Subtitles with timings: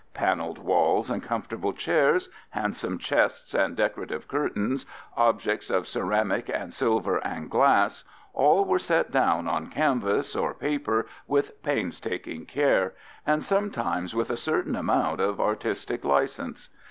[0.15, 7.17] Paneled walls and comfortable chairs, handsome chests and decorative curtains, objects of ceramic and silver
[7.19, 8.03] and glass,
[8.33, 12.95] all were set down on canvas or paper with painstaking care,
[13.27, 16.69] and sometimes with a certain amount of artistic license.